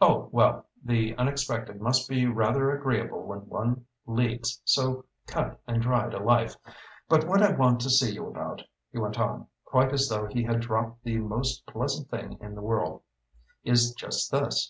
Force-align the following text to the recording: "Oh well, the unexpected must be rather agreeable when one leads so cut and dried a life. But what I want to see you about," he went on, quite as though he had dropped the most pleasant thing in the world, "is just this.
"Oh 0.00 0.28
well, 0.30 0.66
the 0.84 1.16
unexpected 1.16 1.80
must 1.80 2.08
be 2.08 2.26
rather 2.26 2.70
agreeable 2.70 3.24
when 3.24 3.40
one 3.48 3.86
leads 4.06 4.60
so 4.64 5.06
cut 5.26 5.60
and 5.66 5.82
dried 5.82 6.14
a 6.14 6.22
life. 6.22 6.54
But 7.08 7.26
what 7.26 7.42
I 7.42 7.56
want 7.56 7.80
to 7.80 7.90
see 7.90 8.12
you 8.12 8.28
about," 8.28 8.62
he 8.92 9.00
went 9.00 9.18
on, 9.18 9.48
quite 9.64 9.92
as 9.92 10.06
though 10.08 10.26
he 10.28 10.44
had 10.44 10.60
dropped 10.60 11.02
the 11.02 11.16
most 11.18 11.66
pleasant 11.66 12.08
thing 12.08 12.38
in 12.40 12.54
the 12.54 12.62
world, 12.62 13.02
"is 13.64 13.92
just 13.94 14.30
this. 14.30 14.64